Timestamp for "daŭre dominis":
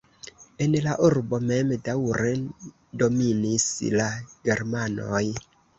1.89-3.71